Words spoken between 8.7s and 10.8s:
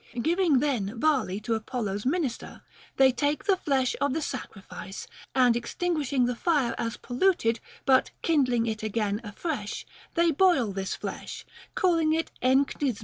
again afresh, they boil